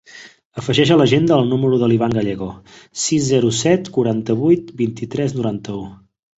[0.61, 2.49] Afegeix a l'agenda el número de l'Ivan Gallego:
[3.03, 5.89] sis, zero, set, quaranta-vuit, vint-i-tres, noranta-u.